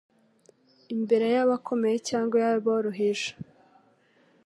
[0.93, 3.29] imbere y'abakomeye cyangwa aboroheje.